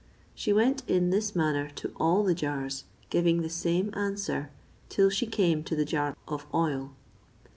She 0.33 0.51
went 0.51 0.81
in 0.89 1.11
this 1.11 1.35
manner 1.35 1.69
to 1.75 1.91
all 1.95 2.23
the 2.23 2.33
jars, 2.33 2.85
giving 3.11 3.43
the 3.43 3.51
same 3.51 3.93
answer, 3.93 4.49
till 4.89 5.11
she 5.11 5.27
came 5.27 5.63
to 5.65 5.75
the 5.75 5.85
jar 5.85 6.17
of 6.27 6.47
oil. 6.55 6.95